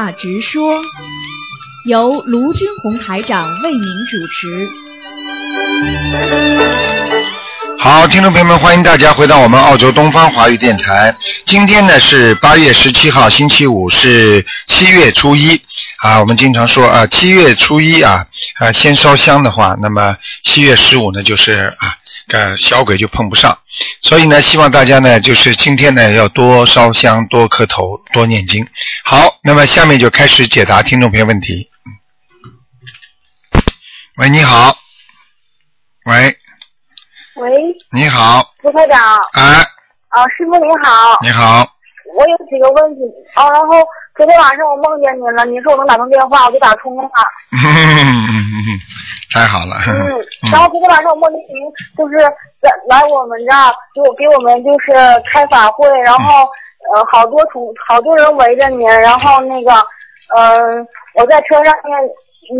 [0.00, 0.80] 话直说，
[1.84, 4.66] 由卢军红台长为您主持。
[7.78, 11.14] 好，听众朋友们，欢迎大家回到我们澳洲东方华语电台。
[11.44, 15.60] 今天呢是八月十七号，星期五，是七月初一
[15.98, 16.18] 啊。
[16.18, 18.24] 我们经常说啊，七月初一啊，
[18.58, 21.94] 啊先烧香的话，那么七月十五呢就是啊，
[22.32, 23.58] 呃小鬼就碰不上。
[24.02, 28.66] 所以呢，希望大家呢就是今天呢要多烧香、多磕头、多念经。
[29.04, 31.70] 好，那么下面就开始解答听众朋友问题。
[34.16, 34.76] 喂，你好。
[36.06, 36.34] 喂，
[37.36, 37.50] 喂，
[37.92, 38.98] 你好，卢科长，
[39.34, 39.42] 哎，
[40.08, 41.60] 啊，师傅您好，你好，
[42.16, 43.02] 我有几个问题
[43.34, 43.86] 啊，然后
[44.16, 47.08] 昨天晚上我梦见您了，您说我能打通电话，我就打通了。
[49.32, 49.76] 太好了。
[49.86, 49.94] 嗯，
[50.52, 51.56] 然后昨天晚上我梦见您
[51.96, 52.16] 就是
[52.60, 54.92] 来来我们这儿，就给我们就是
[55.32, 56.48] 开法会，然后
[56.94, 59.70] 呃好多同好多人围着您，然后那个
[60.36, 61.96] 嗯、我在车上面。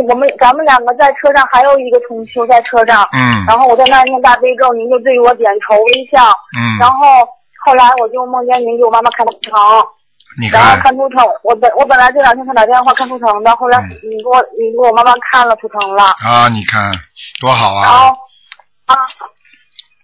[0.08, 3.42] 我们咱们两个在车上，还有一个同修在车上，嗯。
[3.44, 7.26] 然后我在那儿念大悲咒，您就对我点头微笑，嗯，然后
[7.64, 9.50] 后来我就梦见您给我妈妈看图腾，
[10.38, 16.92] 你然后看，图腾，我本我本来这两天想打电话看图腾的，后来嗯你给我你给我妈妈看了图腾了，啊，你看
[17.40, 17.98] 多好啊然啊！
[17.98, 18.16] 后
[18.86, 18.94] 啊，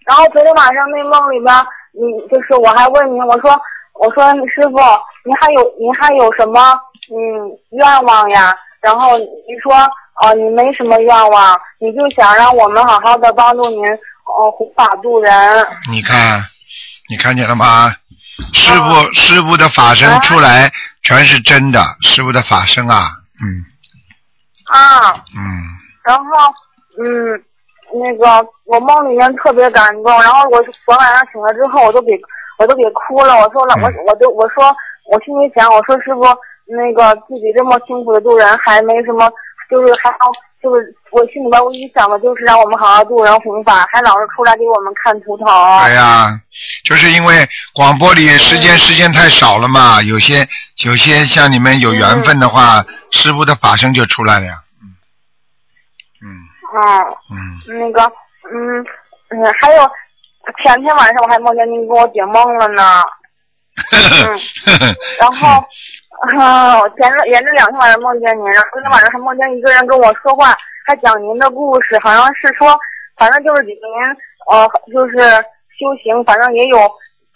[0.06, 1.54] 然后昨天晚上那梦里边，
[1.92, 3.50] 你就是我还问你，我说
[3.94, 4.78] 我说师傅，
[5.24, 6.72] 您还有您还有什么
[7.10, 7.16] 嗯
[7.70, 8.56] 愿望呀？
[8.80, 9.74] 然后你说
[10.22, 15.30] 哦、你没什么愿望，你就想让我们好好的帮助您呃护法度人。
[15.91, 16.41] 你看，
[17.10, 17.92] 你看见了吗？
[18.53, 20.70] 师傅，啊师傅的法身出来
[21.03, 23.11] 全是真的，师傅的法身啊，
[23.43, 23.65] 嗯。
[24.67, 25.62] 啊，嗯，
[26.05, 26.53] 然后，
[26.98, 27.41] 嗯，
[27.95, 32.12] 那个我梦里面特别感动，然后我昨晚上醒了之后，我都给
[32.59, 33.37] 我都给哭了。
[33.37, 33.95] 我说了，我嗯。
[34.06, 34.75] 我都我说
[35.11, 36.22] 我心里想，我说师傅，
[36.66, 39.31] 那个自己这么辛苦的度人，还没什么，
[39.71, 40.31] 就是还好
[40.62, 45.47] 就是我心里边唯一想的就是让我们好好度人弘法，还老是出来给我们看图腾。
[45.78, 46.28] 哎呀，
[46.84, 50.47] 就是因为广播里时间时间太少了嘛，有些
[50.84, 54.54] 有些像你们有缘分的话，师傅的法身就出来了呀，
[56.22, 56.31] 嗯。
[56.75, 56.81] 嗯，
[57.31, 57.81] 嗯。
[57.81, 58.03] 那个，
[58.53, 58.84] 嗯
[59.31, 59.91] 嗯，还有
[60.62, 63.03] 前天晚上我还梦见您给我解梦了呢。
[63.93, 64.41] 嗯，
[65.21, 65.62] 然后，
[66.37, 70.56] 啊，我前着连着两天晚上梦见您，然后昨天晚上还梦见一个人跟我说话，
[70.87, 72.78] 还讲您的故事，好像是说，
[73.16, 73.81] 反正就是给您，
[74.50, 75.19] 呃，就是
[75.78, 76.78] 修行，反正也有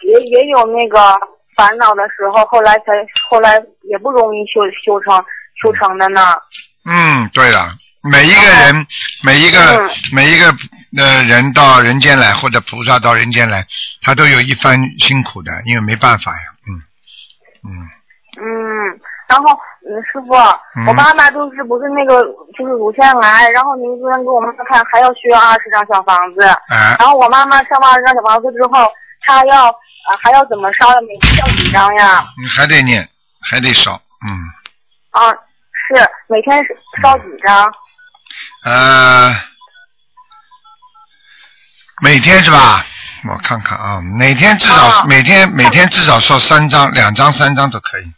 [0.01, 1.15] 也也有那个
[1.55, 2.93] 烦恼的时候，后来才
[3.29, 5.23] 后来也不容易修修成
[5.61, 6.33] 修成的呢。
[6.85, 7.75] 嗯，对了，
[8.11, 8.87] 每一个人，
[9.23, 10.45] 每一个每一个
[10.97, 13.65] 呃人到人间来，或者菩萨到人间来，
[14.01, 16.81] 他都有一番辛苦的，因为没办法呀，嗯
[17.63, 17.87] 嗯
[18.41, 19.49] 嗯，然后
[19.85, 20.33] 嗯，师傅，
[20.75, 22.23] 嗯我妈妈就是不是那个
[22.57, 26.41] 就是乳腺癌，然后您昨天给我妈妈看还要需要二十张小房子。
[26.69, 28.87] 哎，然后我妈妈上完二十张小房子之后，
[29.21, 30.95] 她要呃还要怎么烧呀？
[31.07, 32.25] 每天要几张呀？
[32.41, 33.07] 你还得念，
[33.41, 33.91] 还得烧，
[34.25, 34.29] 嗯
[35.11, 36.57] 啊，是每天
[37.01, 37.71] 烧几张？
[38.65, 39.29] 呃，
[42.01, 42.83] 每天是吧？
[43.29, 48.11] 我看看啊，每天至少、啊每天每天至少烧三张，两张三张都可以，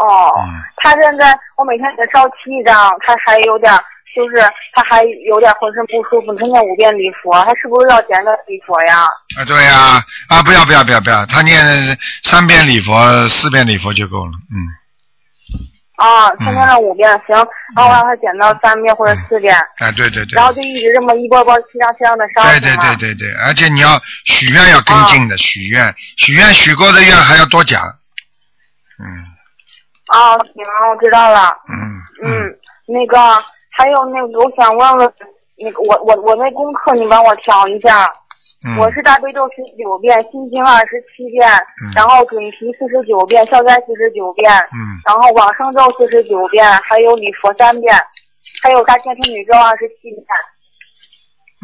[0.00, 3.72] 哦，嗯她现在我每天给他烧七张，他还有点
[4.14, 4.42] 就是
[4.74, 9.02] 他还有点浑身不舒服，他念五遍礼佛，他是不是要减个礼佛呀？
[9.38, 11.58] 啊对呀啊不要不要不要不要，他念
[12.22, 14.58] 三遍礼佛四遍礼佛就够了，嗯。
[15.96, 17.36] 啊，他念了五遍，行，
[17.76, 27.80] 然后我让他减到三遍或者四遍，啊，对对对，然后就一直这么一波波七张七张的烧，对对对对对，而且你要许愿要跟进的，许愿许愿许过的愿还要多讲，
[28.98, 29.06] 嗯
[30.14, 31.50] 啊，行，我知道了。
[31.68, 31.74] 嗯
[32.22, 33.18] 嗯，那个
[33.70, 35.12] 还有那个，我想问问，
[35.58, 38.08] 那个我我我那功课你帮我调一下。
[38.64, 41.46] 嗯，我是大悲咒十九遍，心经二十七遍，
[41.82, 47.92] 嗯然后准提四十九遍，消灾四十九遍，嗯然后往生咒四十九遍，还有礼佛三遍，
[48.62, 50.24] 还有大千天女咒二十七遍，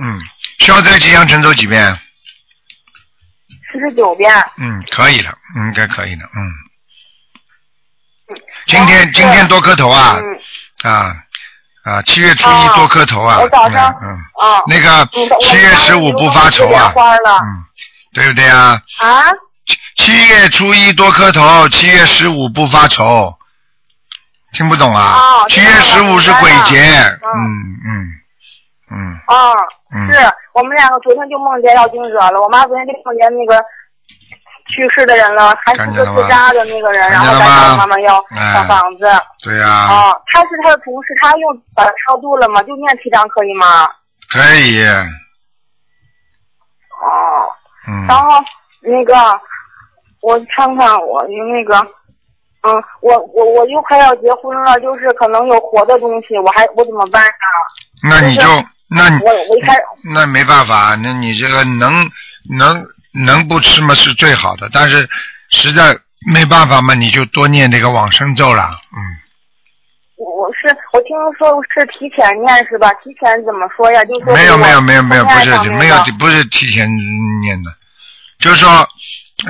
[0.02, 0.18] 嗯，
[0.58, 1.80] 消灾吉祥神咒几遍？
[3.72, 4.28] 四十九遍。
[4.58, 6.69] 嗯，可以了，嗯应该可以了，嗯。
[8.30, 10.16] 嗯今天今天多磕头啊
[10.84, 11.14] 嗯啊
[11.82, 12.02] 啊！
[12.02, 13.40] 七月初一啊多磕头啊！
[13.40, 14.18] 我早上嗯，
[14.66, 15.08] 那个
[15.40, 17.64] 七月十五不发愁啊，嗯，
[18.12, 18.80] 对不对啊？
[18.98, 19.32] 啊？
[19.66, 23.34] 七七月初一多磕头，七月十五不发愁。
[24.52, 25.16] 听不懂啊？
[25.16, 27.40] 哦七月十五是鬼节，嗯
[27.86, 28.06] 嗯嗯
[28.92, 29.52] 嗯啊，
[29.94, 30.18] 嗯，是
[30.52, 33.64] 我们两个昨天就梦见要经者了，我妈昨天就梦见那个
[34.66, 38.14] 去世的人了，还是个自杀的那个人，然后他爸爸妈妈要
[38.52, 39.04] 小房子。
[39.42, 39.66] 对呀。
[39.68, 42.62] 啊，他是他的同事，他又把他超度了吗？
[42.62, 43.88] 就念七张可以吗？
[44.30, 44.84] 可以。
[47.00, 47.50] 哦。
[47.88, 48.06] 嗯。
[48.06, 48.28] 然后
[48.82, 49.14] 那个，
[50.22, 51.78] 我看看我那个，
[52.62, 57.46] 嗯，我我我又快要结婚了，就是可能有活的东西，我还我怎么办啊？
[58.02, 58.42] 那你就
[58.88, 59.74] 那我我一开
[60.14, 62.08] 那没办法，那你这个能
[62.58, 62.82] 能。
[63.12, 65.08] 能不吃嘛是最好的，但是
[65.50, 65.98] 实在
[66.32, 68.98] 没办法嘛，你就多念这个往生咒了，嗯。
[70.16, 72.92] 我是我听说是提前念是吧？
[73.02, 74.04] 提前怎么说呀？
[74.04, 76.88] 就是没有没有没有没有不是没有不是提前
[77.40, 77.70] 念的，
[78.38, 78.86] 就是说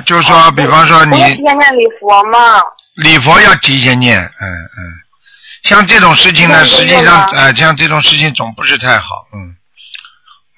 [0.05, 2.61] 就是说，比方说你提前念礼佛嘛。
[2.95, 4.79] 礼佛要提前念，嗯嗯。
[5.63, 9.55] 像这种事情呢，实际上呃，像这种事情总不是太好，嗯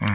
[0.02, 0.10] 嗯，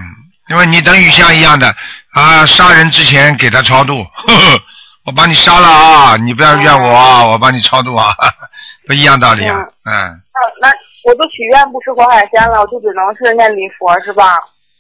[0.49, 1.75] 因为你等于像一样的。
[2.13, 2.47] 啊！
[2.47, 4.63] 杀人之前给他超度，呵 呵
[5.05, 6.17] 我把你杀了啊！
[6.17, 7.27] 你不要怨我啊！
[7.27, 8.13] 我帮你超度啊，
[8.87, 9.57] 不一样道理啊！
[9.85, 10.21] 嗯。
[10.63, 10.75] 那那
[11.05, 14.27] 我都许愿不吃活海鲜了，我就只能是念礼佛是吧？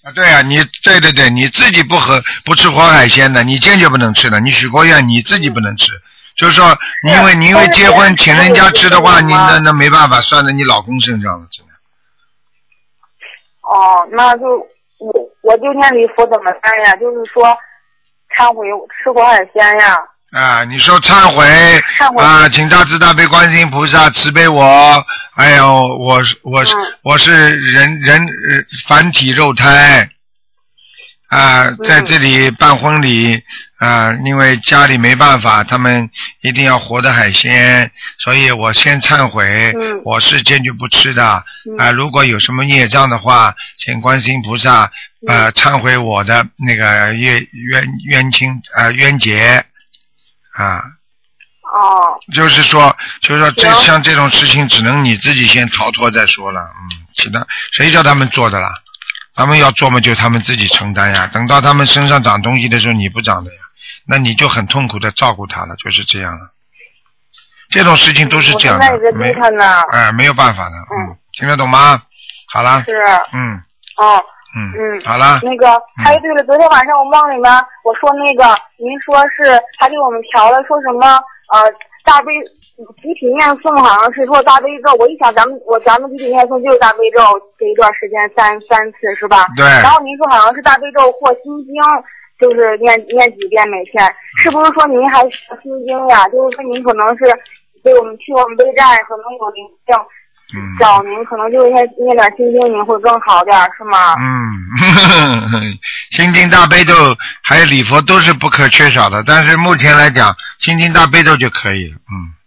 [0.05, 4.41] 啊，对啊，你对对对，你自己不喝不吃活海鲜的，你坚决不能吃的。
[4.41, 5.91] 你许过愿，你自己不能吃，
[6.37, 11.73] 就是说，因为你因为结婚请人家吃的话，你那那没办法，算在你老公身上了，真的。
[13.63, 14.45] 哦，那就。
[15.01, 15.13] 我
[15.43, 16.97] 我就念礼佛怎么办呀？
[16.97, 17.47] 就是说
[18.37, 18.67] 忏悔
[19.03, 19.99] 吃过海鲜呀。
[20.33, 21.47] 啊，你说忏悔
[22.23, 24.63] 啊，请大慈大悲观世音菩萨慈悲我，
[25.37, 27.33] 哎呦，我我是我是
[27.73, 28.27] 人人
[28.87, 30.09] 凡体肉胎。
[31.29, 33.43] 啊，在这里办婚礼
[33.79, 36.09] 啊，因为家里没办法，他们
[36.41, 39.73] 一定要活的海鲜，所以我先忏悔，
[40.05, 41.45] 我是坚决不吃的
[41.79, 41.91] 啊。
[41.93, 44.91] 如果有什么孽障的话，请观世音菩萨
[45.27, 49.65] 啊忏悔我的那个冤冤冤亲啊冤结
[50.53, 50.79] 啊。
[51.75, 52.19] 哦。
[52.33, 58.71] 就是说，就是说，这像这种事情，只能你自己先逃脱再说了，嗯，其他谁叫他们做的啦？
[59.39, 61.31] 他们要做嘛，就他们自己承担呀。
[61.33, 63.61] 等到他们身上长东西的时候，你不长的呀，
[64.05, 66.37] 那你就很痛苦的照顾他了，就是这样。
[67.71, 69.33] 这种事情都是这样的，没
[69.93, 70.75] 哎，没有办法的。
[70.75, 72.03] 嗯，听得懂吗？
[72.53, 72.83] 好了。
[72.85, 72.93] 是。
[73.33, 73.63] 嗯。
[73.99, 74.21] 哦。
[74.57, 75.01] 嗯嗯。
[75.05, 75.39] 好了。
[75.45, 75.71] 那个，
[76.03, 77.53] 还有对了，昨天晚上我梦里面
[77.85, 78.43] 我说那个，
[78.77, 81.07] 您说是他给我们调了，说什么
[81.53, 81.63] 呃
[82.05, 82.33] 大悲。
[83.03, 87.19] 集体念诵好像是做大悲咒，我一想咱们我咱们集体念诵就是大悲咒，
[87.59, 89.47] 这一段时间三三次是吧？
[89.57, 89.67] 对。
[89.83, 91.75] 然后您说好像是大悲咒或心经，
[92.39, 93.99] 就是念念几遍每天，
[94.39, 95.23] 是不是说您还
[95.59, 96.29] 心经呀？
[96.29, 97.27] 就是说您可能是
[97.83, 99.91] 被我们去我们背债，可能有灵性，
[100.79, 104.15] 找您可能就是念念点心经，您会更好点，是吗？
[104.23, 105.75] 嗯，
[106.15, 106.95] 心经大悲咒
[107.43, 112.38] 还有礼佛都是不可缺少的，但是目前来讲，心经大悲咒就可以了，嗯。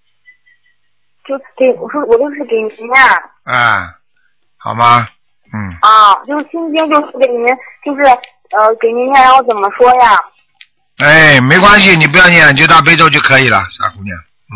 [1.28, 3.02] 就给我说，我就是给您念。
[3.44, 3.88] 哎，
[4.58, 5.08] 好吗？
[5.54, 5.78] 嗯。
[5.82, 7.48] 啊，就是心经，就是给您，
[7.86, 10.20] 就是呃，给您念，然后怎么说呀？
[11.00, 14.18] 哎，没关系，你不要念，就大悲咒就可以了，傻姑娘。
[14.18, 14.54] 嗯。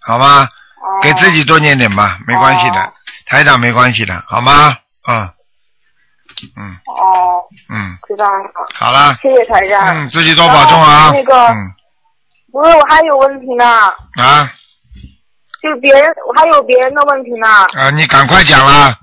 [0.00, 0.44] 好吗。
[0.44, 1.02] 哦。
[1.02, 2.92] 给自己多念点吧，没关系的，
[3.26, 4.76] 台长没关系的，好吗？
[5.08, 5.28] 嗯。
[6.56, 6.76] 嗯。
[6.86, 7.42] 哦。
[7.68, 7.98] 嗯。
[8.06, 8.50] 知道了。
[8.74, 9.14] 好了。
[9.22, 9.86] 谢谢台长。
[9.88, 11.10] 嗯，自己多保重啊。
[11.12, 11.46] 那个。
[11.48, 11.74] 嗯。
[12.52, 13.64] 不是，我还有问题呢。
[14.16, 14.50] 啊。
[15.66, 17.48] 就是别人，我还有别人的问题呢。
[17.74, 18.94] 啊，你赶快讲了。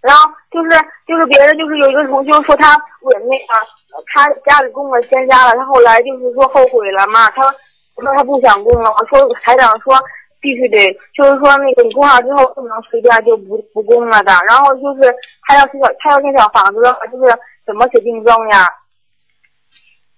[0.00, 0.70] 然后就是
[1.08, 3.66] 就是别人就是有一个同学说他问那个
[4.14, 8.88] 他家里供了仙家了，他后来就是说后悔了嘛，他说他不想供了。
[8.92, 9.98] 我说台长说
[10.40, 14.32] 必须得，就是说那个你供上之后不能随便就不不供了的。
[14.46, 15.12] 然后就是
[15.48, 18.70] 他要是小他要建小房子的话，就是怎么写订正呀？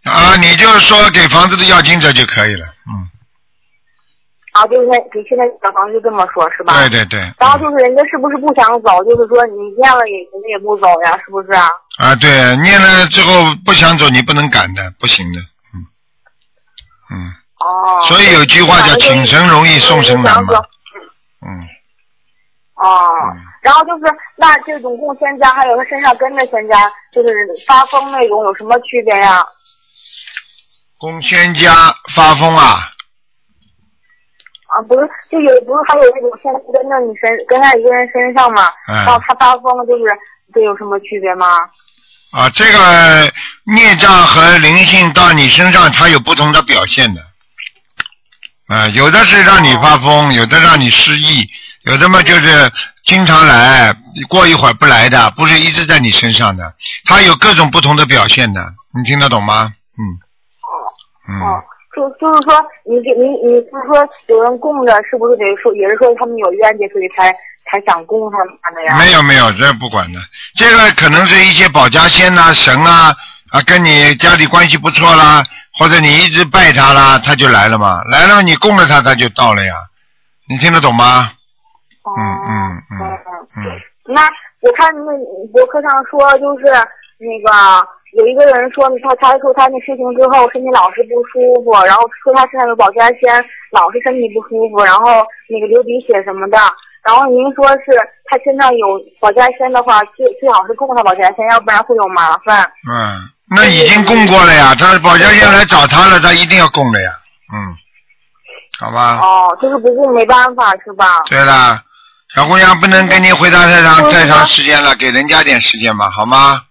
[0.05, 3.09] 啊，你就是说给房子的要金者就可以了，嗯。
[4.59, 6.75] 啊，就是给现在小房子就这么说，是吧？
[6.81, 7.21] 对对对。
[7.39, 9.05] 然后就是人家是不是不想走？
[9.05, 11.71] 就是说你念了也人家也不走呀，是不是啊？
[11.99, 15.39] 啊，对，念了之后不想走，你不能赶的，不行的，
[15.75, 15.79] 嗯
[17.15, 17.33] 嗯。
[17.61, 18.03] 哦。
[18.09, 20.55] 所以有句话叫“请神容易送神难”嘛。
[21.47, 21.63] 嗯。
[22.75, 23.13] 哦。
[23.63, 24.05] 然后就是
[24.37, 27.29] 那这种供仙家，还有他身上跟着仙家，就是
[27.67, 29.45] 发疯那种，有什么区别呀？
[30.99, 32.91] 供仙家发疯啊？
[34.69, 40.05] 啊，不是，就有不是还有那种现在跟着你身跟在一个人身上嘛，然后他发疯，就是
[40.53, 41.47] 这有什么区别吗？
[42.33, 43.33] 啊，这个
[43.75, 47.23] 孽障和灵性到你身上，它有不同的表现的。
[48.69, 51.49] 啊，有的是让你发疯，有的让你失忆，
[51.85, 52.71] 有的嘛就是
[53.07, 53.95] 经常来，
[54.29, 56.75] 过一会儿不来的，不是一直在你身上的，
[57.07, 59.73] 它有各种不同的表现的，你听得懂吗？
[59.97, 60.21] 嗯。
[61.31, 61.65] 嗯，哦，
[61.99, 67.35] 就就是说，你给你你不是说有人供着，是不是得说也是说他们有冤结，所以才
[67.67, 68.97] 才想供他们的呀？
[68.97, 70.21] 没有没有，这不管的，
[70.55, 73.13] 这个可能是一些保家仙呐、神啊
[73.51, 75.43] 啊，跟你家里关系不错啦，
[75.77, 79.75] 或者你一直拜他啦，他就来了嘛，来了你供着他，他就到了呀，
[80.49, 81.33] 你听得懂吗？
[82.07, 83.19] 嗯嗯嗯
[83.57, 83.81] 嗯，
[84.15, 84.23] 那
[84.63, 85.13] 我看那
[85.53, 86.65] 博客上说，就是
[87.19, 87.51] 那个
[88.19, 93.31] 有一个人说他他说他那事情之后身体老是不舒服，然后说他身上有保家仙，
[93.71, 96.59] 老是身体不舒服，然后那个流鼻血什么的。
[97.07, 97.95] 然后您说是
[98.27, 98.87] 他身上有
[99.21, 102.67] 保家仙的话，最最好是供他保家仙，要不然会有麻烦。
[102.91, 103.23] 嗯，
[103.55, 107.11] 那已经供过了呀，他保家仙来找他了，他一定要供的呀，
[107.55, 107.57] 嗯，
[108.81, 109.21] 好吧。
[109.23, 111.23] 哦，就是不供没办法是吧？
[111.31, 111.81] 对了，
[112.35, 116.63] 小姑娘不能跟您回答太长太长时间了，给人家点时间吧，好吗？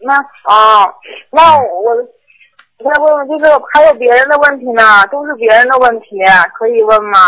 [0.00, 0.14] 嗯，那
[0.52, 0.92] 啊，
[1.30, 1.94] 那我我
[2.84, 6.18] 再问问，就是还有别人的问题呢，都是别人的问题，
[6.54, 7.18] 可以问吗？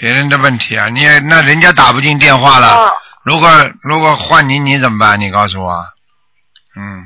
[0.00, 2.92] 别人的问题啊，你那人家打不进电话了，啊，
[3.24, 3.48] 如果
[3.82, 5.18] 如果换你，你怎么办？
[5.20, 5.70] 你告诉我。
[6.76, 7.02] 嗯，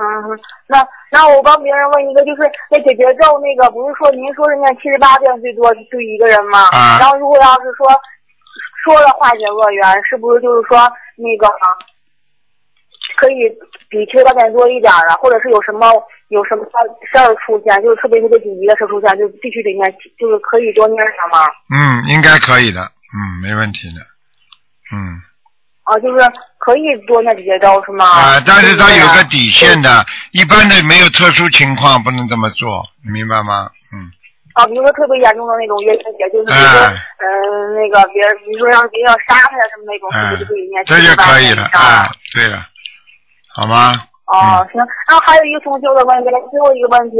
[0.00, 6.68] 嗯，那那我帮别人问一个，就是那解决咒那个，不是说您说是念七十八遍最多就一个人吗？
[6.72, 7.86] 啊然后如果要是说
[8.84, 10.78] 说了化解恶缘，是不是就是说
[11.16, 11.46] 那个
[13.16, 13.48] 可以
[13.88, 15.90] 比七十八遍多一点了，或者是有什么
[16.28, 16.64] 有什么
[17.10, 21.46] 事儿出现，就是特别特别紧急的事儿出现，就必须得念，就是可以多念点吗？
[21.72, 24.00] 嗯，应该可以的，嗯，没问题的，
[24.92, 25.20] 嗯，
[25.84, 26.18] 啊，就是
[26.58, 28.04] 可以多念几节招是吗？
[28.06, 30.04] 啊、但是它有个底线的。
[30.32, 33.68] 一般的没有特殊情况不能这么做，你明白吗？
[33.92, 34.08] 嗯，
[34.54, 42.64] 啊，比如说特别严重的那种冤结，就是比如说，哎嗯、那个别人，比如说让别人要杀他呀什么那种，是哎不是就可以念这就可以了，哎啊，，对了，
[43.54, 43.92] 好吗？
[44.32, 44.80] 哦，行。
[45.08, 47.18] 然后还有一个同修的问题，最后一个问题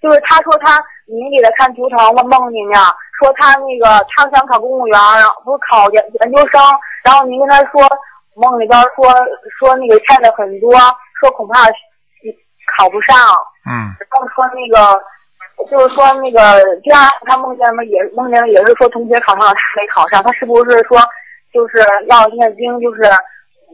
[0.00, 2.80] 就是，他说他您给他看图腾，我梦里面
[3.18, 6.60] 说他那个他想考公务员，然后不是考研研究生，
[7.02, 7.82] 然后您跟他说
[8.34, 9.12] 梦里边说
[9.58, 10.72] 说那个欠的很多，
[11.20, 11.64] 说恐怕
[12.76, 13.16] 考不上，
[13.68, 15.00] 嗯，然后说那个，
[15.70, 20.98] 就是说那个第二他梦见了也梦见了也是说同学考上了，他没考上，他是不是说
[21.52, 23.02] 就是要念经，就是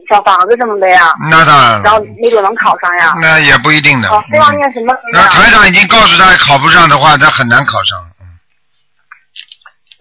[0.09, 1.13] 小房子什么的呀？
[1.29, 3.13] 那当然然后了，没准能考上呀？
[3.21, 4.09] 那也不一定的。
[4.09, 5.27] 哦，非要嗯念什么那？
[5.27, 7.99] 台长已经告诉他考不上的话，他很难考上。
[8.19, 8.27] 嗯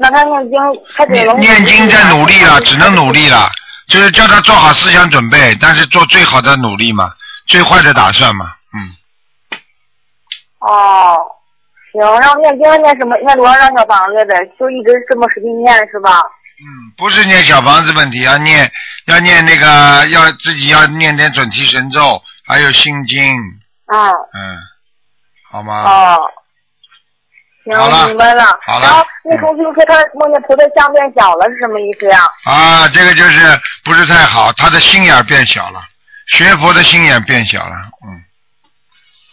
[0.03, 0.59] 那他念经，
[0.97, 3.51] 他只能念念经在努力了，只能努力了，
[3.87, 7.13] 就是叫他做好思想准备，但是做最好的努力嘛，
[7.47, 8.97] 最坏的打算嘛，嗯，
[10.61, 11.19] 哦，
[11.93, 13.15] 行，然后念经念什么？
[13.19, 14.35] 念多少张小房子的？
[14.59, 16.23] 就一直这么使劲念是吧？
[16.61, 18.71] 嗯，不是念小房子问题，要念
[19.07, 23.35] 要念那个要自己要念点准提神咒，还有心经，
[23.87, 24.59] 嗯，嗯，
[25.51, 25.83] 好吗？
[25.83, 26.21] 哦。
[27.63, 28.59] 行了，明白了。
[28.63, 32.19] 好了然后那嗯同学说他梦见菩萨像变小了，是什么意思呀？
[32.45, 35.83] 啊，这个就是不是太好，他的心眼变小了，
[36.29, 37.77] 学佛的心眼变小了，
[38.07, 38.25] 嗯，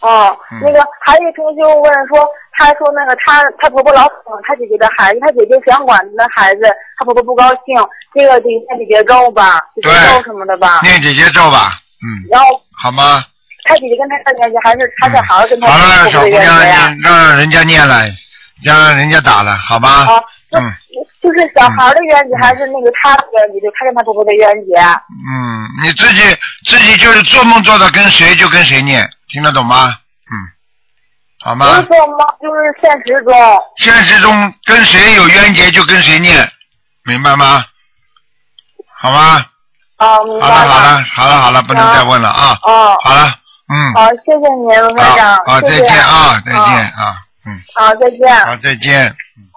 [0.01, 2.23] 哦嗯，那个还有一同学问说，
[2.53, 6.61] 他说那个他他婆婆老哄他姐姐的孩子，他姐姐想管他的孩子，
[6.97, 7.73] 他婆婆不高兴，
[8.13, 10.81] 这个得念姐姐咒吧，姐姐咒什么的吧。
[10.83, 11.71] 念姐姐咒吧，
[12.03, 13.23] 嗯，然后好吗？
[13.65, 18.05] 他姐姐跟他的关系，还是他小孩跟他嗯好了，小姑让人家念了，
[18.63, 19.89] 让人家打了，好吧？
[19.89, 20.71] 啊，那嗯
[21.21, 23.59] 就是小孩的冤结，还是那个他的冤结？
[23.59, 24.79] 就他跟他婆婆的冤结？
[24.79, 26.21] 嗯，你自己
[26.63, 29.97] 自己就是做梦做到跟谁就跟谁念，听得懂吗？
[30.29, 30.33] 嗯，
[31.43, 31.85] 好不是吗？
[32.41, 33.33] 就是现实中。
[33.77, 36.49] 现实中跟谁有冤结就跟谁念，
[37.03, 37.63] 明白吗？
[38.99, 39.45] 好吗？
[39.97, 42.57] 啊，明白好了好了好了好了，不能再问了啊！
[42.61, 43.33] 哦，好了，
[43.69, 47.17] 嗯，好，谢谢您，卢台长好，，再见啊，再见啊啊，
[47.47, 48.45] 嗯，好，再见。
[48.45, 49.07] 好，再见。
[49.37, 49.47] 嗯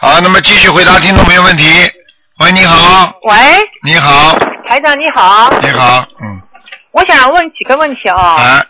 [0.00, 1.64] 好，那么继续回答听众朋友问题。
[2.40, 3.36] 喂，你好，喂，
[3.82, 4.38] 你好，
[4.68, 6.42] 台长你好，你好，嗯，
[6.94, 8.66] 我想问几个问题啊、哎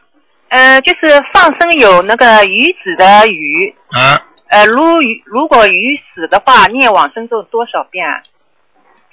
[0.49, 8.07] 呃，就是放生有那个鱼子的鱼，啊，呃，如鱼如果鱼死的话，念往生咒多少遍？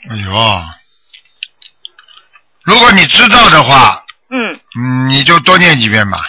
[0.10, 0.32] 哎呦，
[2.64, 6.20] 如果你知道的话，嗯，嗯，你就多念几遍吧，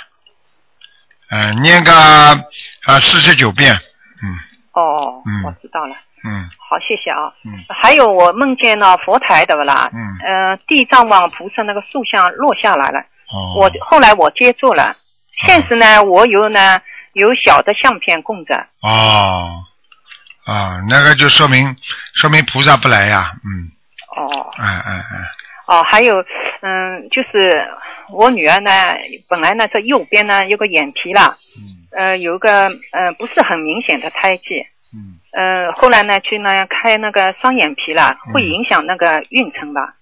[1.31, 4.39] 嗯、念个啊四十九遍，嗯。
[4.73, 5.45] 哦，嗯。
[5.45, 6.49] 我知道了，嗯。
[6.59, 7.33] 好，谢谢啊。
[7.45, 7.53] 嗯。
[7.69, 9.91] 还有我梦见了佛台的不啦？
[9.93, 13.01] 嗯，呃，地藏王菩萨那个塑像落下来了，
[13.33, 14.97] 哦，我后来我接住了。
[15.47, 16.81] 现实呢，我有呢
[17.13, 18.55] 有小的相片供着。
[18.83, 19.51] 哦，
[20.47, 21.75] 啊，那个就说明
[22.15, 23.71] 说明菩萨不来呀，嗯，
[24.17, 24.51] 哦。
[24.59, 26.25] 哎哎哎，哦，还有，
[26.61, 27.67] 嗯，就是
[28.11, 28.71] 我女儿呢，
[29.29, 31.83] 本来呢这右边呢有个眼皮啦，嗯。
[31.95, 34.45] 呃，有个呃不是很明显的胎记，
[34.95, 39.95] 嗯，呃，后来呢去那样开那个双眼皮了，嗯会影响那个运程吧？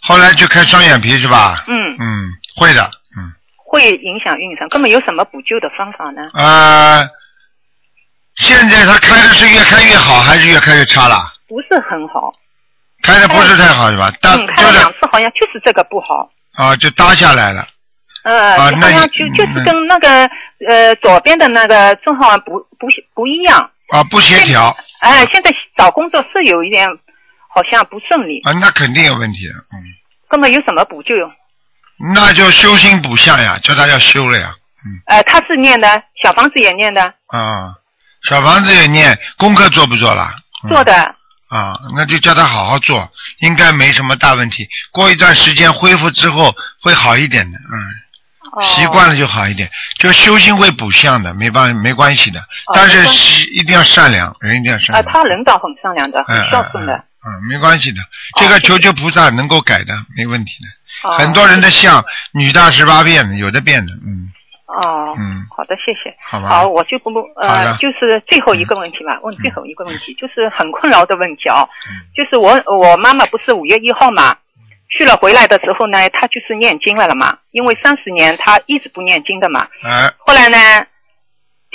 [0.00, 1.64] 后来就开双眼皮是吧？
[1.66, 2.82] 嗯，嗯，会的，
[3.16, 6.30] 嗯，会影响运程，根本有什么补救的方法呢？
[6.34, 7.06] 呃，
[8.36, 11.32] 现在他开的是越开越好，还是越开越差了？
[11.48, 12.32] 不是很好，
[13.02, 14.12] 开的不是太好是吧？
[14.20, 16.30] 但嗯，开了两次好像就是这个不好。
[16.54, 17.66] 啊，就搭下来了。
[18.22, 20.28] 呃，好像就就是跟那个
[20.68, 23.70] 呃左边的那个正好不不不一样。
[23.90, 26.88] 啊，不协调哎，现在找工作是有一点
[27.48, 29.78] 好像不顺利，啊，那肯定有问题的，嗯，
[30.28, 31.14] 根本有什么补救？
[32.14, 34.52] 那就修心补相呀，叫他要修了呀，
[34.84, 37.74] 嗯呃，他是念的，小房子也念的，啊，
[38.28, 40.30] 小房子也念，功课做不做了？
[40.64, 41.14] 嗯做的。
[41.48, 44.66] 啊，那就叫他好好做，应该没什么大问题。
[44.90, 46.52] 过一段时间恢复之后
[46.82, 48.05] 会好一点的，嗯，哦
[48.62, 49.70] 习惯了就好一点。
[49.98, 52.40] 就修心会补相的，没办没关系的。
[52.40, 55.12] 哦但是一定要善良，人一定要善啊，良。
[55.12, 56.94] 他人倒很善良的，嗯很孝顺的。
[56.94, 58.00] 嗯嗯，嗯没关系的，
[58.38, 61.08] 这个哦求求菩萨能够改的，没问题的。
[61.08, 64.30] 哦很多人的相女大十八变的，有的变的，嗯
[64.66, 66.14] 哦，嗯，好的，谢谢。
[66.22, 66.48] 好吧。
[66.48, 67.10] 好，我就不
[67.40, 74.36] 呃，就是最后一个问题吧，问最后一个问题，就是很困扰的问题啊，嗯就是我我妈妈不是五月一号嘛，
[74.96, 80.56] 去了回来的时候呢，他就是念经了了嘛，因为三十年他一直不念经的嘛，哎，后来呢，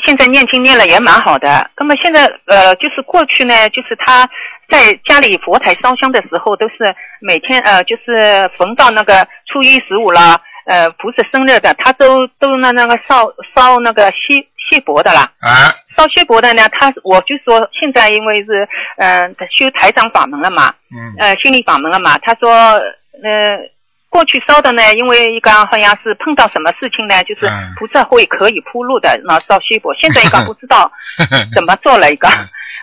[0.06, 1.70] 现在念经念了也蛮好的。
[1.78, 4.28] 那么现在呃，就是过去呢，就是他
[4.70, 15.32] 在家里佛台烧香的时候，都是每天呃，就是逢到那个初一十五了，呃，菩萨生日的，他都都那那个烧烧那个锡锡箔的啦。
[15.42, 22.82] 啊，烧锡箔的呢，他我就说现在因为是嗯、呃、修台长法门了嘛，嗯，呃心理法门了嘛，他说
[23.24, 23.72] 呃。
[24.12, 27.72] 过去烧的呢，因为一个好像是碰到什么事情呢，就是嗯。
[27.78, 29.94] 菩萨会可以铺路的，那烧锡箔。
[29.96, 30.92] 现在一个不知道
[31.56, 32.28] 怎么做了一个，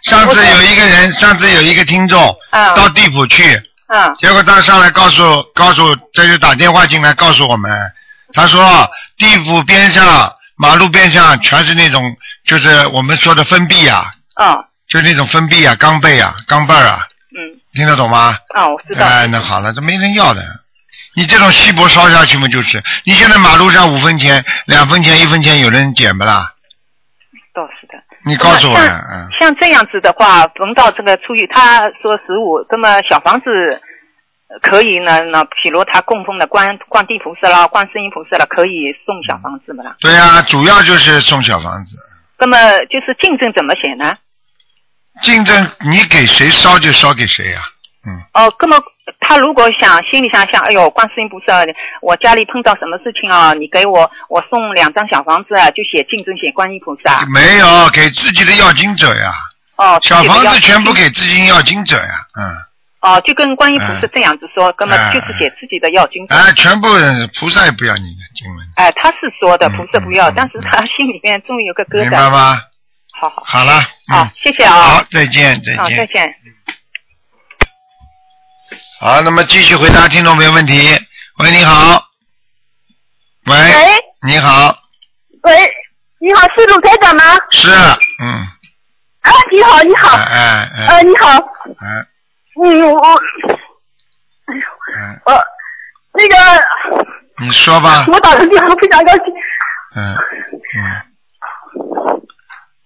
[0.05, 7.71] 上次有一个人，上次有一个听众啊到地府去，啊结果他上来告诉告诉，这就打电话进来告诉我们，
[8.33, 14.57] 他说地府边上马路边上全是那种就是我们说的封闭啊，啊
[14.89, 17.18] 就是那种封闭啊，钢背啊，钢镚啊，嗯
[17.79, 18.37] 听得懂吗？
[18.53, 19.07] 啊，我知道。
[19.07, 20.43] 哎，那好了，这没人要的。
[21.15, 26.55] 你这种锡箔烧下去嘛，就是你现在马路上五分钱、两分钱、一分钱，有人捡不啦？
[27.55, 27.95] 倒是的。
[28.25, 33.47] 你告诉我呀，像嗯，像这样子的话，逢到这个初一，他说十五，那么小房子
[34.49, 35.21] 呃可以呢？
[35.31, 39.95] 那比如他供奉的观观地菩萨啦、观世音菩萨啦，可以送小房子不啦。
[40.01, 41.97] 对呀、主要就是送小房子。
[42.39, 42.57] 那么
[42.91, 44.17] 就是竞争怎么写呢？
[45.23, 47.61] 竞争，你给谁烧就烧给谁呀、
[48.07, 48.79] 嗯，哦，那么
[49.21, 51.65] 他如果想心里想想，哎呦，观世音菩萨，
[52.01, 53.53] 我家里碰到什么事情啊？
[53.55, 57.27] 你给我，我送两张小房子啊，就写竞争写观音菩萨。
[57.27, 59.33] 没有给自己的要经者呀，
[59.77, 61.11] 哦，小房子全部给。
[61.11, 66.35] 自己要经者呀，嗯，哦，就跟观音菩萨这样子说，那么哎就是写自己的要经者。
[66.35, 66.89] 哎，全部
[67.39, 72.31] 菩萨也不要你的经文，哎，他是说的嗯菩萨不要，嗯但是他心里面终于有个疙瘩明白瘩。
[72.31, 72.61] 吗？
[73.21, 74.73] 好好好了，好嗯，，谢谢啊。
[74.73, 76.35] 好，再见，再好，再见。
[79.01, 80.97] 好，那么继续回答听众朋友问题。
[81.39, 82.05] 喂，你好。
[83.47, 84.77] 喂，喂你好，
[85.43, 85.73] 喂，
[86.21, 87.23] 你好，是鲁台长吗？
[87.51, 87.71] 是，
[88.23, 88.47] 嗯，
[89.23, 92.07] 啊，你好，你好，哎哎哎呃，你好，哎
[92.63, 93.01] 嗯，我，
[94.47, 94.63] 哎，呦。
[95.25, 95.45] 我，
[96.13, 96.37] 那个，
[97.39, 99.25] 你说吧，我打的电话非常高兴。
[99.97, 100.15] 嗯
[100.77, 101.08] 嗯，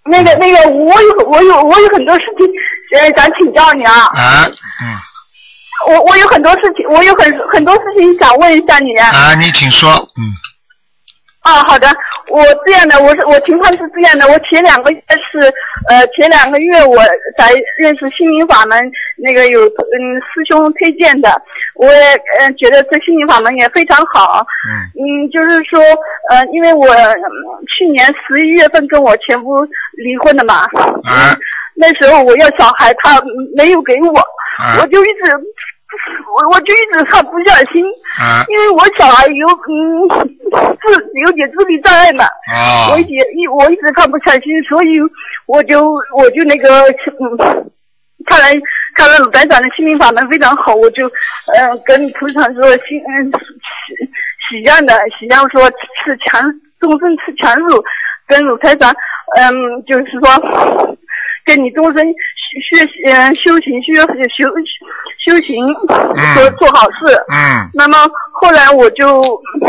[0.04, 2.46] 那个，那个，我有，我有，我有很多事情，
[2.98, 4.00] 呃，想请教你啊。
[4.14, 4.46] 啊，
[4.82, 4.98] 嗯，
[5.88, 8.96] 我我有很多事情，我有很很多事情想问一下你。
[8.96, 10.20] 啊，你请说，嗯，
[11.42, 11.88] 啊，好的，
[12.32, 14.98] 我这样的，我是我情况是这样的，我前两个月
[15.30, 15.38] 是
[15.88, 16.96] 呃前两个月我
[17.38, 21.30] 才认识心灵法门，那个有嗯师兄推荐的，
[21.74, 22.00] 我也
[22.38, 24.72] 呃觉得这心灵法门也非常好，嗯。
[24.98, 25.78] 嗯，就是说
[26.30, 27.22] 呃因为我、嗯
[27.78, 29.64] 去年十一月份跟我前夫
[29.96, 30.64] 离婚的嘛，
[31.04, 31.34] 啊。
[31.74, 33.22] 那时候我要小孩，他
[33.56, 34.18] 没有给我，
[34.58, 34.80] 啊。
[34.80, 35.20] 我就一直
[36.34, 37.84] 我我就一直很不下心。
[38.18, 40.08] 啊因为我小孩有嗯
[40.80, 42.24] 自有点智力障碍嘛，
[42.90, 43.02] 我哦一
[43.38, 44.98] 一我一直看不下心，所以
[45.46, 45.84] 我就
[46.16, 46.82] 我就那个
[47.20, 47.70] 嗯，
[48.26, 48.52] 看来
[48.96, 51.06] 看来鲁班长的心灵法门非常好，我就
[51.54, 53.32] 嗯、呃跟菩萨说心嗯
[53.86, 56.42] 许许愿的许愿说吃强
[56.80, 57.82] 终身吃强乳，
[58.26, 58.92] 跟鲁台长
[59.36, 59.52] 嗯
[59.86, 60.98] 就是说
[61.44, 62.04] 跟你终身
[62.68, 64.48] 学习嗯修行，需要修
[65.24, 66.54] 修行做嗯。
[66.58, 67.14] 做好事。
[67.30, 67.68] 嗯。
[67.74, 67.98] 那么
[68.32, 69.20] 后来我就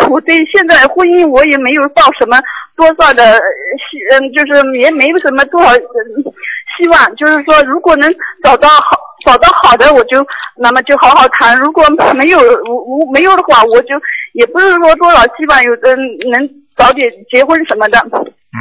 [0.10, 2.38] 我对现在婚姻我也没有抱什么
[2.76, 6.34] 多少的呃希嗯，就是也没有什么多少、嗯
[6.76, 8.12] 希望，就是说如果能
[8.44, 10.26] 找到好找到好的，我就
[10.58, 11.84] 那么就好好谈；如果
[12.16, 13.90] 没有无无没有的话，我就
[14.32, 15.96] 也不是说多少希望有的
[16.32, 18.00] 能早点结婚什么的。
[18.00, 18.58] 嗯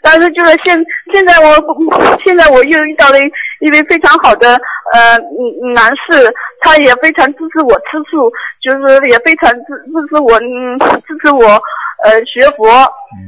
[0.00, 0.78] 但是就是现
[1.12, 1.54] 现在我
[2.24, 3.18] 现在我又遇到了
[3.60, 4.52] 一位非常好的
[4.94, 8.30] 呃嗯男士，他也非常支持我吃素，
[8.62, 11.46] 就是也非常支支持我嗯支持我
[12.04, 12.68] 呃学佛，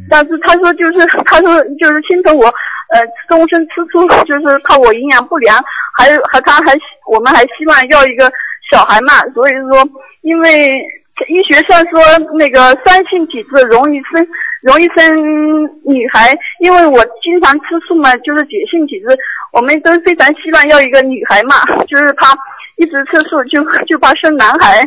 [0.09, 5.62] 但是他说就是他说就是心疼我呃终身吃素，就是怕我营养不良，
[5.96, 6.78] 还有还他还
[7.11, 8.30] 我们还希望要一个
[8.70, 9.88] 小孩嘛，所以说
[10.22, 10.80] 因为
[11.28, 12.00] 医学上说
[12.38, 14.26] 那个酸性体质容易生
[14.62, 19.07] 容易生女孩，因为我经常吃素嘛，就是解性体质，
[19.53, 22.37] 我们都非常希望要一个女孩嘛， 就是怕
[22.77, 24.87] 一直吃素就就怕生男孩，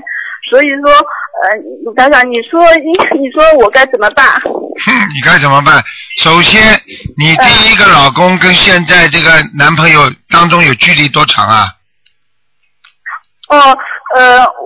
[0.49, 4.25] 所以说呃，卢台长，你说你你说我该怎么办？
[4.86, 5.83] 哼，你该怎么办？
[6.21, 6.62] 首先，
[7.17, 11.65] 你第一个老公跟现在这个男朋友当中有距离多长啊？
[13.49, 13.77] 哦，呃，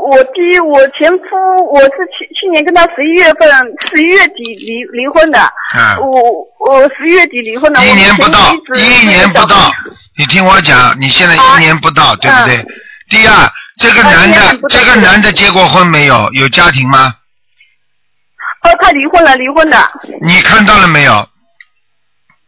[0.10, 1.26] 我第一，我前夫
[1.72, 3.50] 我是去去年跟他十一月份
[3.90, 5.40] 十一月底离离婚的，
[5.76, 6.22] 嗯我
[6.70, 9.72] 我十一月底离婚的，一年不到一，年不到
[10.18, 12.66] 你听我讲，你现在一年不到，对不对？
[13.10, 16.30] 第二，这个男的这个男的结过婚没有？
[16.34, 17.14] 有家庭吗？
[18.64, 19.78] 哦，他离婚了，离婚的。
[20.22, 21.26] 你看到了没有？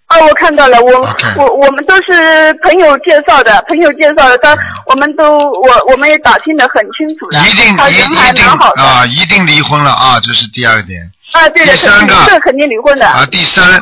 [0.10, 0.92] 哦，我看到了，我
[1.38, 11.00] 我我们都是朋友介绍的，朋友介绍的，但我们都我我们也打听的很清楚的，一定一他人还一定蛮好的啊，一定离婚了啊，这是第二点
[11.32, 13.24] 啊，对的，第三个这肯定离婚的，啊。
[13.28, 13.80] 第三，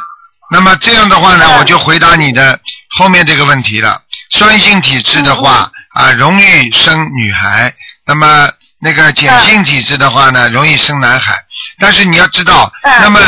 [0.52, 2.60] 那么这样的话呢，嗯我就回答你的
[2.98, 4.02] 后面这个问题了。
[4.30, 7.72] 酸性体质的话嗯啊，容易生女孩；
[8.06, 8.50] 那么
[8.82, 11.34] 那个碱性体质的话呢，容易生男孩。
[11.80, 13.22] 但是你要知道，嗯那么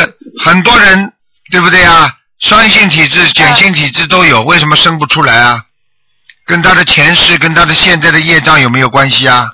[0.44, 1.10] 很多人
[1.50, 2.12] 对不对啊？
[2.40, 5.62] 酸性体质、碱性体质都有，为什么生不出来啊？
[6.46, 9.50] 跟他的前世、跟他的现在的业障有没有关系啊？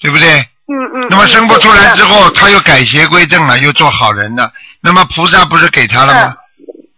[0.00, 0.40] 对不对？
[0.40, 1.06] 嗯嗯。
[1.10, 4.52] 那么生不出来之后，他又改邪归正了，又做好人了。
[4.80, 6.34] 那么菩萨不是给他了吗？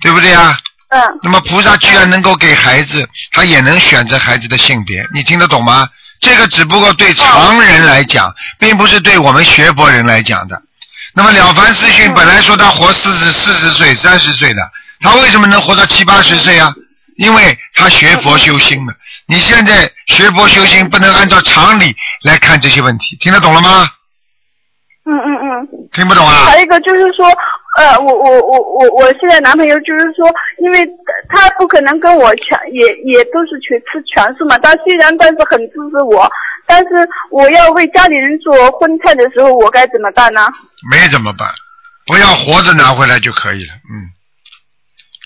[0.01, 0.59] 对不对啊？
[0.93, 5.89] 嗯那么菩萨居然能够给孩子，他也能选择孩子的性别，你听得懂吗？
[6.21, 10.61] 这个只不过对常人来讲，并不是对我们学佛人来讲的。
[11.15, 14.63] 那么了凡四训本来说他活四十四十岁、三十岁的，
[15.01, 16.73] 他为什么能活到七八十岁啊？
[17.17, 18.95] 因为他学佛修心了。
[19.27, 23.87] 你现在学佛修心，不能按照常理来看这些问题，听得懂了吗？
[25.05, 25.69] 嗯嗯嗯。
[25.93, 26.47] 听不懂啊？
[26.47, 27.27] 还有一个就是说，
[27.79, 30.27] 呃，我我我我我现在男朋友就是说，
[30.63, 30.89] 因为
[31.29, 36.31] 他不可能跟我全也也都是全吃全素嘛，他虽然但是很支持我，
[36.67, 40.49] 但是我要为家里人做荤菜的时候，我该怎么办呢？
[40.91, 41.49] 没怎么办？
[42.07, 44.09] 不要活着拿回来就可以了，嗯。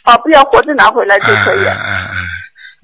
[0.04, 1.72] 啊，不要活着拿回来就可以了。
[1.72, 2.16] 哎哎哎，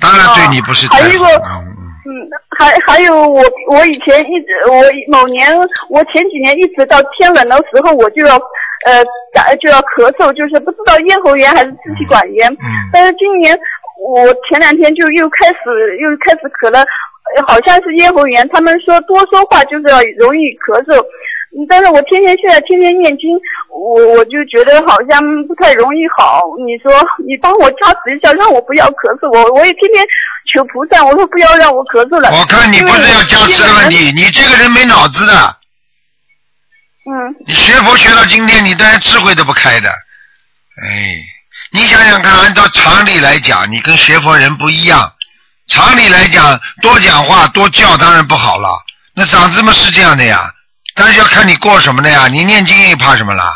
[0.00, 1.26] 当然对你不是太还有一个。
[1.26, 2.26] 嗯嗯嗯，
[2.58, 5.54] 还还有我我以前一直我某年
[5.90, 8.36] 我前几年一直到天冷的时候我就要
[8.86, 9.04] 呃
[9.34, 12.50] 打就要咳嗽，就是不知道咽喉炎还是支气管炎。
[12.50, 12.56] 嗯
[12.90, 13.56] 但是今年
[14.02, 16.80] 我前两天就又开始又开始咳了，
[17.36, 18.48] 呃好像是咽喉炎。
[18.48, 21.04] 他们说多说话就是要容易咳嗽。
[21.50, 23.28] 嗯但是我天天现在天天念经，
[23.68, 26.42] 我我就觉得好像不太容易好。
[26.64, 26.92] 你说
[27.26, 29.28] 你帮我加持一下，让我不要咳嗽。
[29.34, 30.06] 我我也天天
[30.54, 32.30] 求菩萨，我说不要让我咳嗽了。
[32.30, 35.56] 我看你不是要加持的问题，你这个人没脑子的。
[37.10, 37.34] 嗯。
[37.44, 39.88] 你学佛学到今天，你当然智慧都不开的。
[39.88, 41.18] 哎，
[41.72, 45.12] 你想想看，按照常理来讲，你跟学佛人不一样。
[45.66, 48.68] 常理来讲，多讲话多叫当然不好了。
[49.14, 50.48] 那嗓子嘛是这样的呀，
[51.00, 52.28] 但是要看你过什么的呀。
[52.28, 53.50] 你念经你怕什么啦？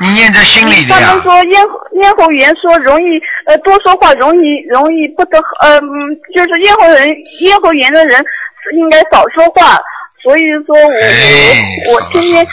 [0.00, 1.22] 你念在心里的呀他们。
[1.22, 5.88] 说咽喉咽喉炎说容易呃多说话容易容易不得呃嗯
[6.34, 7.08] 就是咽喉人
[7.42, 9.78] 咽喉炎的人是应该少说话，
[10.22, 12.46] 所以说我、哎我我天天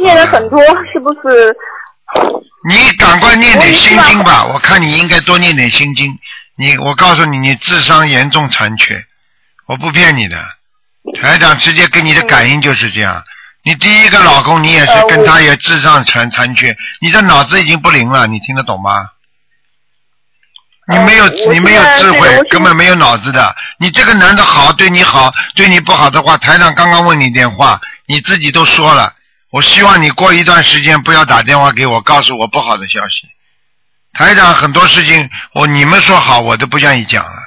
[0.00, 0.58] 念了很多，
[0.92, 1.54] 是不是？
[2.68, 6.18] 你赶快念点心经吧，我看你应该多念点心经。
[6.56, 9.04] 你，我告诉你，你智商严重残缺，
[9.66, 10.36] 我不骗你的。
[11.14, 13.24] 台长直接给你的感应就是这样。
[13.62, 19.10] 你第一个老公，你也是呃跟他也智障残残缺，你这脑子已经不灵了，你听得懂吗？
[20.88, 23.56] 你没有，你没有智慧根本没有脑子的。
[23.78, 29.12] 你这个男的好，对你好，对你不好的话，台长刚刚问你电话，你自己都说了。
[29.50, 33.28] 我希望你过一段时间不要打电话给我，告诉我不好的消息。
[34.12, 37.42] 台长很多事情，我你们说好，我都不愿意讲了。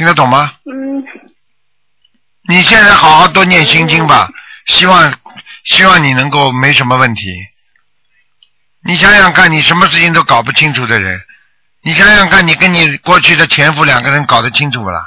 [0.00, 0.54] 听得懂吗？
[0.64, 1.04] 嗯
[2.48, 4.30] 你现在好好多念心经吧，
[4.64, 5.14] 希望
[5.64, 7.36] 希望你能够没什么问题。
[8.82, 11.20] 你想想看，你什么事情都搞不清楚的人，
[11.82, 15.04] 你想想看，你跟你过去的前夫两个人搞得清楚不啦？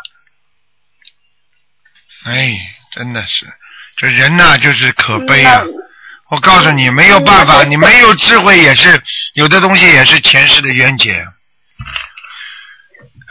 [2.26, 2.56] 哎，
[2.92, 3.52] 真的是，
[3.98, 5.64] 这人呐、就是可悲啊！
[5.66, 5.74] 嗯
[6.30, 9.02] 我告诉你，没有办法，嗯你没有智慧也是
[9.34, 11.28] 有的东西也是前世的冤结。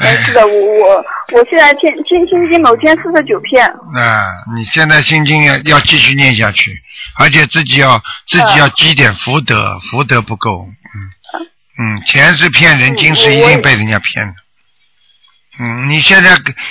[0.03, 6.83] 那是的，我我我现在天天心经某天四十九篇，啊，你现在心经要要继续念下去，
[7.19, 10.67] 而且自己要自己要积点福德，福德不够，
[11.79, 14.35] 嗯嗯，钱是骗人，金是一定被人家骗的。
[15.61, 16.31] 嗯，你现在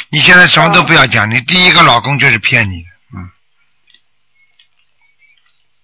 [0.09, 3.31] 你现在什么都不要讲，你第一个老公就是骗你的，嗯，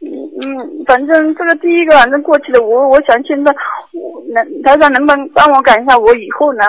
[0.01, 0.05] 嗯
[0.41, 3.51] 嗯，反正这个第一个反正过去了，我我想现在
[3.93, 6.63] 我能台长能不能帮我改一下我以后呢？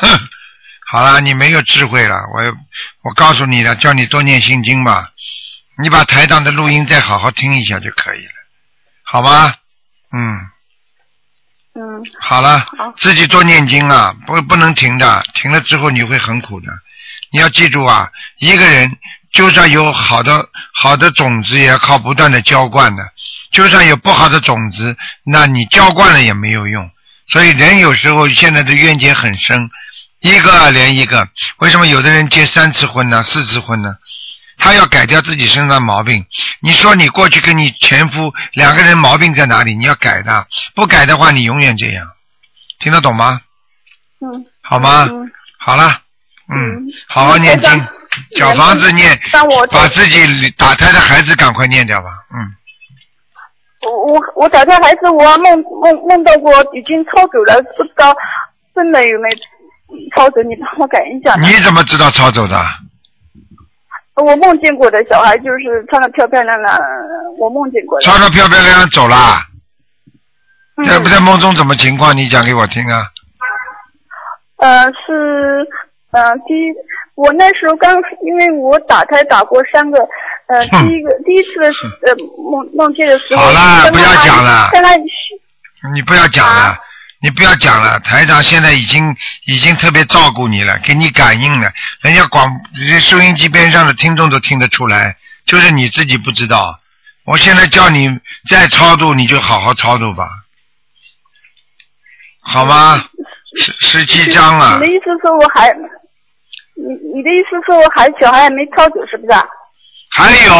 [0.00, 0.28] 哼，
[0.90, 2.56] 好了，你没有智慧了，我
[3.02, 5.08] 我告诉你了，叫你多念心经吧，
[5.82, 8.32] 你把台长的录音再好好听一下就可以了，
[9.02, 9.54] 好吗？
[10.12, 10.48] 嗯。
[11.74, 16.70] 嗯好了好，自己多念经啊，不不能停的，停了之后你会很苦的。
[17.32, 18.98] 你要记住啊，一个人
[19.32, 23.02] 就算有好的好的种子，也要靠不断的浇灌的；
[23.52, 26.90] 就算有不好的种子，那你浇灌了也没有用。
[27.32, 29.70] 所以人有时候现在的冤结很深，
[30.20, 31.26] 一个连一个。
[31.60, 33.94] 为什么有的人结三次婚呢、四次婚呢？
[34.58, 36.26] 他要改掉自己身上的毛病。
[36.60, 39.74] 你说你过去跟你前夫两个人毛病在哪里？
[39.74, 42.06] 你要改的，不改的话，你永远这样。
[42.80, 43.40] 听得懂吗？
[44.20, 45.08] 嗯，好吗？
[45.10, 45.32] 嗯。
[45.58, 46.02] 好了，
[46.52, 46.86] 嗯。
[46.86, 47.86] 嗯，好好念经，
[48.36, 49.18] 小房子念，
[49.70, 52.10] 把自己打胎的孩子赶快念掉吧。
[52.34, 52.54] 嗯，
[53.82, 58.14] 我我我打胎孩子，我梦梦梦到过已经超走了，不知道
[58.74, 59.36] 真的有没有
[60.14, 61.34] 超走，你帮我改一下。
[61.36, 62.56] 你怎么知道超走的？
[64.14, 66.78] 我梦见过的小孩就是穿的漂漂亮亮，
[67.38, 68.04] 我梦见过的。
[68.04, 69.16] 穿的漂漂亮亮走了，
[70.76, 72.16] 嗯在不在梦中什么情况？
[72.16, 73.02] 你讲给我听啊。
[74.58, 75.66] 呃，是
[76.12, 76.72] 呃，第一，
[77.14, 79.98] 我那时候刚，因为我打胎打过三个，
[80.48, 81.64] 呃，第一个第一次
[82.06, 82.14] 呃
[82.50, 84.70] 梦梦见的时候，好了不要讲了
[85.94, 86.78] 你不要讲了，啊
[87.22, 88.00] 你不要讲了。
[88.00, 96.80] 台长现在已经已经特别照顾你了，给你感应了，人家广人家收音机边上的听众都听得出来，就是你自己不知道。
[97.24, 100.28] 我现在叫你再超度，你就好好超度吧，
[102.40, 103.04] 好吗？
[103.58, 105.70] 十十七章了你的，意思说我还，
[106.74, 109.44] 你你的意思说我还小孩还没超走是不是啊？
[110.14, 110.54] 还有，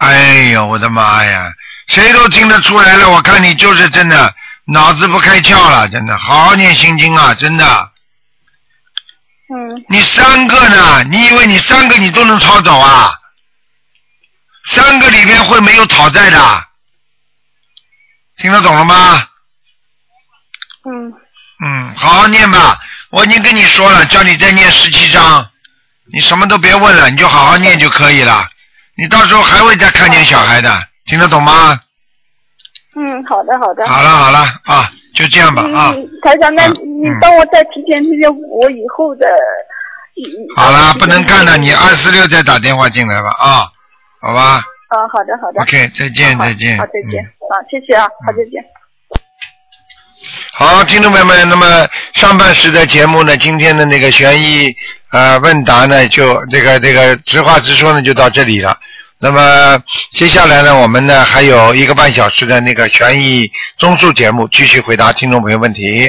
[0.00, 1.52] 哎呦，我的妈呀，
[1.88, 3.08] 谁都听得出来了。
[3.10, 4.34] 我看你就是真的
[4.64, 7.92] 脑子不开窍了，真的，好好念心经啊，真的。
[9.50, 11.04] 嗯你三个呢？
[11.04, 13.14] 你以为你三个你都能抄走啊？
[14.66, 16.64] 三个里面会没有讨债的，
[18.36, 19.26] 听得懂了吗？
[20.84, 21.12] 嗯
[21.64, 22.78] 嗯，好好念吧。
[23.10, 25.48] 我已经跟你说了，叫你再念十七章，
[26.12, 28.46] 你什么都别问了，你就好好念就可以了。
[28.98, 30.70] 你到时候还会再看见小孩的，
[31.06, 31.78] 听得懂吗？
[32.96, 33.86] 嗯，好的好的。
[33.86, 35.94] 好了好了啊，就这样吧啊。
[35.96, 39.26] 嗯，台长，那嗯你嗯帮我再提前提前我以后的。
[40.18, 43.70] 嗯好了，不能干了，你二四六再打电话进来吧啊，
[44.20, 45.62] 好吧啊，好的好的。
[45.62, 46.76] ？OK，再见再见。
[46.76, 47.22] 好，再见。
[47.22, 48.64] 嗯啊，谢谢啊，好，再见。
[50.52, 54.74] 好，听众朋友们，那么上半时的节目呢，今天的那个悬疑
[55.10, 58.78] 呃问答呢，就这个这个直话直说呢，就到这里了。
[59.20, 66.06] 那么接下来呢，我们呢还有一个半小时的那个权益综述节目，继续回答听众朋友问题。